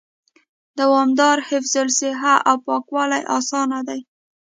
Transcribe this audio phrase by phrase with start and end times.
[0.79, 3.99] دوامدار حفظ الصحه او پاکوالي آسانه دي